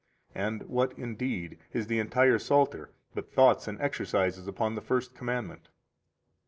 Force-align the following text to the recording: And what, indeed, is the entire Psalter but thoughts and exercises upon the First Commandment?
And 0.33 0.63
what, 0.63 0.97
indeed, 0.97 1.59
is 1.73 1.85
the 1.85 1.99
entire 1.99 2.39
Psalter 2.39 2.91
but 3.13 3.31
thoughts 3.31 3.67
and 3.67 3.79
exercises 3.79 4.47
upon 4.47 4.73
the 4.73 4.81
First 4.81 5.13
Commandment? 5.13 5.69